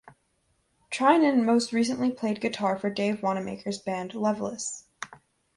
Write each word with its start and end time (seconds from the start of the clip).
Trynin 0.89 1.43
most 1.45 1.71
recently 1.71 2.09
played 2.09 2.41
guitar 2.41 2.75
for 2.75 2.89
Dave 2.89 3.21
Wanamaker's 3.21 3.77
band 3.77 4.15
Loveless. 4.15 4.85